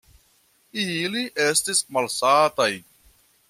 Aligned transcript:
Ili 0.83 1.21
estis 1.49 1.85
malsataj. 1.99 2.71